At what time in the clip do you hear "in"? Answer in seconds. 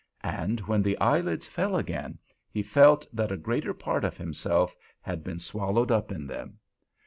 6.11-6.25